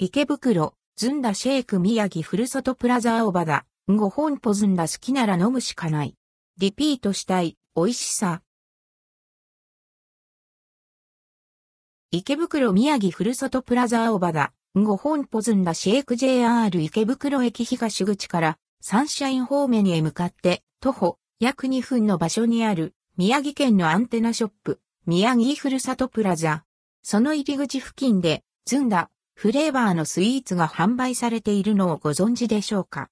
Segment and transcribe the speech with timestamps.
[0.00, 6.14] 池袋、ずんだシェイク宮城ふるさとプラザーオバダ、ご本舗ずんだ好きなら飲むしかない。
[6.56, 8.42] リピートしたい、美味しさ。
[12.12, 26.62] 池袋宮城ふるさとプラザーオバダ、ご本舗ずんだシェイク JR 池袋駅東口からサンシャイン方面へ向かって徒歩約2分の場所にある宮城県のアンテナショップ、宮城ふるさとプラザ。
[27.02, 29.10] その入り口付近で、ずんだ、
[29.40, 33.08] フレーバーのスイーツが販売されているのをご存知でしょうか？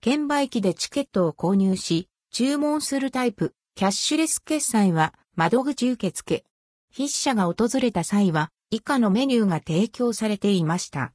[0.00, 6.44] 券売機でチケットを購入し、注文するタイプ、キャッシュレス決済は窓口受付。
[6.92, 11.12] 筆者が訪れた際は、以下のメニューが提供されていました。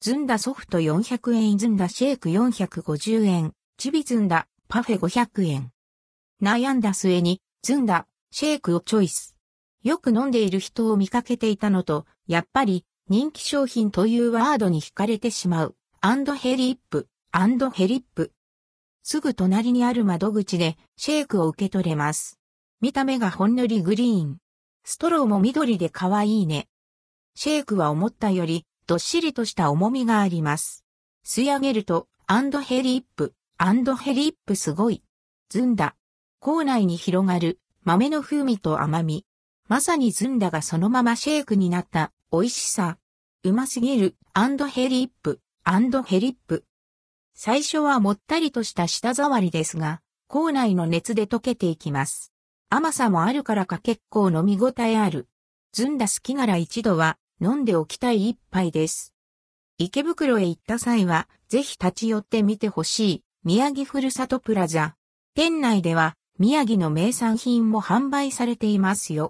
[0.00, 5.70] ずんだソフト400円、ずんだシェイク450円、ちびずんだパフェ500円。
[6.42, 9.36] 悩んだ末に、ずんだ、シェイクをチョイス。
[9.84, 15.74] よく飲んでいる人を見かけていたのと、やっぱり人気商品というワードに惹かれてしまう。
[16.02, 18.32] and hellip、and hellip。
[19.02, 22.38] すぐ隣にある窓口でシェイクを受け取れます。
[22.82, 24.36] 見た目がほんのりグリーン。
[24.84, 26.68] ストローも緑で可愛いね。
[27.34, 30.84] シェイクは思ったよりどっしりとした重みがあります。
[31.24, 35.02] 吸い上げると、 and hellip、and hellip すごい。
[35.48, 35.96] ずんだ。
[36.40, 39.24] 口内に広がる豆の風味と甘み。
[39.66, 42.98] まさにずんだがそのままシェイクになった美味しさ。
[43.42, 46.64] うますぎる and hellip、and hellip。
[47.34, 52.34] 最初はもったりとした舌触りですが、口内の熱で溶けていきます。
[52.68, 55.26] 甘さもあるからか結構飲み応えある。
[55.72, 59.14] ずんだ好きなら一度は飲んでおきたい一杯です。
[59.78, 64.96] 池袋へ行った際は、ぜひ立ち寄ってみてほしい、宮城ふるさとプラザ。
[65.34, 69.26] 店内では、宮城の名産品も販売されていますよ。